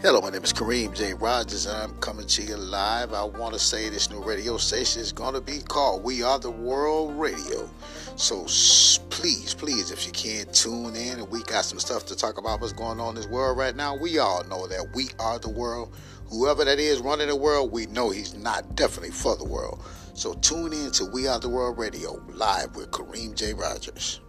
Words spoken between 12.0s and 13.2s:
to talk about what's going on in